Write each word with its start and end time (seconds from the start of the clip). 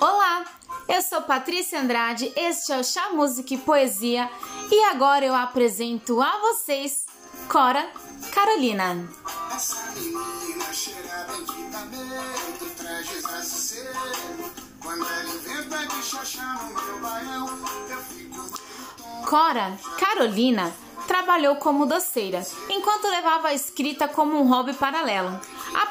Olá, 0.00 0.44
eu 0.88 1.00
sou 1.02 1.22
Patrícia 1.22 1.80
Andrade, 1.80 2.32
este 2.36 2.72
é 2.72 2.78
o 2.78 2.84
Chá 2.84 3.10
Música 3.10 3.54
e 3.54 3.58
Poesia 3.58 4.30
e 4.70 4.84
agora 4.84 5.24
eu 5.24 5.34
apresento 5.34 6.20
a 6.20 6.38
vocês 6.40 7.06
Cora 7.48 7.88
Carolina. 8.32 9.08
Essa 9.54 9.92
menina 9.92 10.72
cheira 10.72 11.26
bem 11.28 11.44
traz 12.76 13.74
Quando 14.82 15.06
ela 15.06 15.34
inventa 15.34 15.86
de 15.86 16.02
no 16.64 16.74
meu 16.74 17.00
baião, 17.00 17.48
eu 17.88 18.02
fico... 18.02 19.26
Cora 19.26 19.78
Carolina 19.98 20.72
trabalhou 21.14 21.54
como 21.54 21.86
doceira, 21.86 22.42
enquanto 22.68 23.06
levava 23.06 23.46
a 23.46 23.54
escrita 23.54 24.08
como 24.08 24.36
um 24.36 24.48
hobby 24.48 24.72
paralelo. 24.72 25.40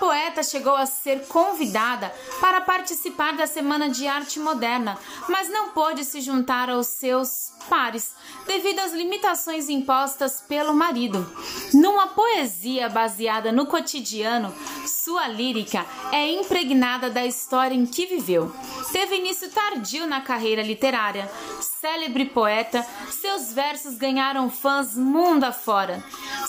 Poeta 0.00 0.42
chegou 0.42 0.74
a 0.74 0.86
ser 0.86 1.26
convidada 1.26 2.10
para 2.40 2.62
participar 2.62 3.36
da 3.36 3.46
Semana 3.46 3.90
de 3.90 4.08
Arte 4.08 4.40
Moderna, 4.40 4.98
mas 5.28 5.50
não 5.50 5.68
pôde 5.68 6.06
se 6.06 6.22
juntar 6.22 6.70
aos 6.70 6.86
seus 6.86 7.52
pares 7.68 8.14
devido 8.46 8.78
às 8.78 8.94
limitações 8.94 9.68
impostas 9.68 10.40
pelo 10.40 10.72
marido. 10.72 11.30
Numa 11.74 12.08
poesia 12.08 12.88
baseada 12.88 13.52
no 13.52 13.66
cotidiano, 13.66 14.54
sua 14.86 15.28
lírica 15.28 15.84
é 16.10 16.32
impregnada 16.32 17.10
da 17.10 17.26
história 17.26 17.74
em 17.74 17.84
que 17.84 18.06
viveu. 18.06 18.50
Teve 18.92 19.16
início 19.16 19.50
tardio 19.50 20.06
na 20.06 20.22
carreira 20.22 20.62
literária. 20.62 21.30
Célebre 21.60 22.24
poeta, 22.26 22.84
seus 23.10 23.52
versos 23.52 23.96
ganharam 23.96 24.50
fãs 24.50 24.96
mundo 24.96 25.44
afora. 25.44 26.02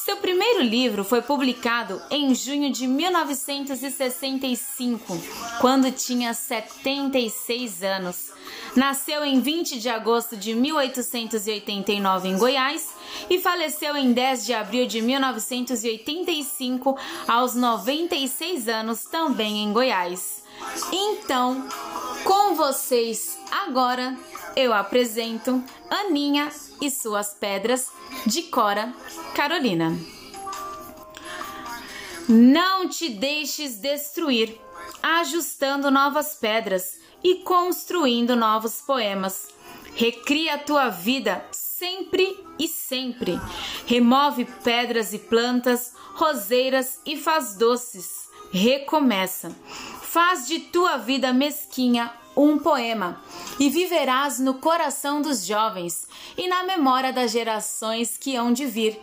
Seu 0.03 0.17
primeiro 0.17 0.61
livro 0.61 1.03
foi 1.03 1.21
publicado 1.21 2.01
em 2.09 2.33
junho 2.33 2.71
de 2.71 2.87
1965, 3.47 5.17
quando 5.59 5.91
tinha 5.91 6.34
76 6.34 7.83
anos. 7.83 8.31
Nasceu 8.75 9.23
em 9.25 9.41
20 9.41 9.79
de 9.79 9.89
agosto 9.89 10.37
de 10.37 10.53
1889 10.53 12.29
em 12.29 12.37
Goiás 12.37 12.89
e 13.29 13.39
faleceu 13.39 13.98
em 13.98 14.13
10 14.13 14.45
de 14.45 14.53
abril 14.53 14.87
de 14.87 15.01
1985, 15.01 16.98
aos 17.27 17.53
96 17.55 18.67
anos, 18.70 19.03
também 19.03 19.63
em 19.63 19.73
Goiás. 19.73 20.43
Então, 20.91 21.67
com 22.23 22.55
vocês 22.55 23.37
agora 23.51 24.17
eu 24.55 24.73
apresento 24.73 25.63
Aninha 25.89 26.49
e 26.81 26.89
suas 26.89 27.33
pedras 27.33 27.87
de 28.26 28.43
Cora 28.43 28.93
Carolina. 29.35 30.20
Não 32.27 32.87
te 32.87 33.09
deixes 33.09 33.75
destruir, 33.75 34.59
ajustando 35.01 35.89
novas 35.89 36.35
pedras 36.35 36.99
e 37.23 37.35
construindo 37.43 38.35
novos 38.35 38.81
poemas. 38.81 39.49
Recria 39.93 40.55
a 40.55 40.59
tua 40.59 40.89
vida 40.89 41.43
sempre 41.51 42.37
e 42.57 42.67
sempre. 42.67 43.39
Remove 43.85 44.45
pedras 44.63 45.13
e 45.13 45.19
plantas, 45.19 45.93
roseiras 46.13 46.99
e 47.05 47.17
faz 47.17 47.55
doces. 47.55 48.29
Recomeça. 48.51 49.55
Faz 50.01 50.47
de 50.47 50.59
tua 50.59 50.97
vida 50.97 51.33
mesquinha 51.33 52.13
um 52.35 52.57
poema 52.57 53.21
e 53.59 53.69
viverás 53.69 54.39
no 54.39 54.55
coração 54.55 55.21
dos 55.21 55.45
jovens 55.45 56.07
e 56.37 56.47
na 56.47 56.63
memória 56.63 57.11
das 57.11 57.31
gerações 57.31 58.17
que 58.17 58.35
hão 58.35 58.53
de 58.53 58.65
vir. 58.65 58.99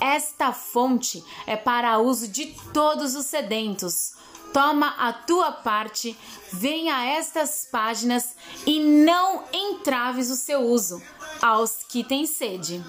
Esta 0.00 0.52
fonte 0.52 1.22
é 1.46 1.56
para 1.56 1.98
uso 1.98 2.26
de 2.28 2.46
todos 2.72 3.14
os 3.14 3.26
sedentos. 3.26 4.14
Toma 4.52 4.88
a 4.98 5.12
tua 5.12 5.52
parte, 5.52 6.16
venha 6.52 6.96
a 6.96 7.04
estas 7.04 7.68
páginas 7.70 8.34
e 8.66 8.80
não 8.80 9.44
entraves 9.52 10.30
o 10.30 10.36
seu 10.36 10.62
uso 10.62 11.00
aos 11.40 11.84
que 11.88 12.02
têm 12.02 12.26
sede. 12.26 12.82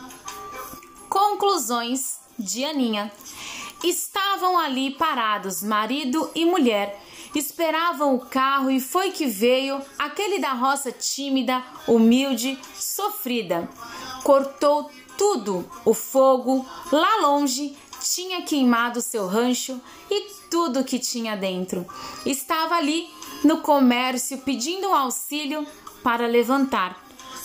Conclusões 1.09 2.19
de 2.39 2.63
Aninha. 2.63 3.11
Estavam 3.83 4.57
ali 4.57 4.91
parados 4.91 5.61
marido 5.61 6.29
e 6.33 6.45
mulher 6.45 7.00
esperavam 7.39 8.16
o 8.16 8.19
carro 8.19 8.69
e 8.69 8.79
foi 8.79 9.11
que 9.11 9.25
veio 9.25 9.81
aquele 9.97 10.39
da 10.39 10.53
roça 10.53 10.91
tímida, 10.91 11.63
humilde, 11.88 12.57
sofrida. 12.73 13.69
Cortou 14.23 14.89
tudo 15.21 15.63
o 15.85 15.93
fogo 15.93 16.65
lá 16.91 17.17
longe 17.21 17.77
tinha 18.01 18.41
queimado 18.41 18.99
seu 19.01 19.27
rancho 19.27 19.79
e 20.09 20.31
tudo 20.49 20.83
que 20.83 20.97
tinha 20.97 21.37
dentro. 21.37 21.85
Estava 22.25 22.73
ali 22.73 23.07
no 23.43 23.57
comércio 23.61 24.39
pedindo 24.39 24.87
auxílio 24.87 25.63
para 26.01 26.25
levantar 26.25 26.99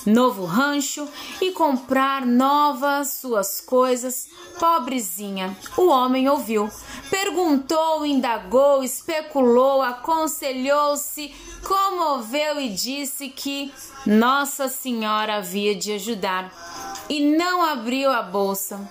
novo 0.06 0.47
rancho 0.47 1.06
e 1.38 1.50
comprar 1.50 2.25
novas 2.25 3.10
suas 3.10 3.60
coisas. 3.60 4.26
Pobrezinha, 4.58 5.54
o 5.76 5.88
homem 5.88 6.31
ouviu, 6.31 6.70
perguntou, 7.10 8.06
indagou, 8.06 8.82
especulou, 8.82 9.82
aconselhou-se, 9.82 11.34
comoveu 11.62 12.58
e 12.58 12.70
disse 12.70 13.28
que 13.28 13.70
Nossa 14.06 14.66
Senhora 14.66 15.37
havia 15.37 15.75
de 15.75 15.93
ajudar 15.93 16.96
e 17.09 17.37
não 17.37 17.62
abriu 17.62 18.11
a 18.11 18.22
bolsa. 18.22 18.91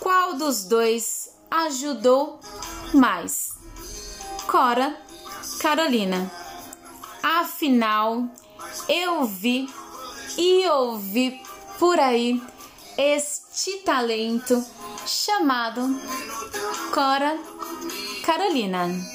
Qual 0.00 0.34
dos 0.34 0.64
dois 0.64 1.30
ajudou 1.50 2.40
mais? 2.92 3.54
Cora 4.46 4.96
Carolina. 5.60 6.30
Afinal, 7.22 8.24
eu 8.88 9.24
vi 9.24 9.68
e 10.36 10.68
ouvi 10.68 11.40
por 11.78 11.98
aí 11.98 12.42
este 12.96 13.78
talento 13.78 14.64
chamado 15.06 15.80
Cora 16.92 17.38
Carolina. 18.24 19.13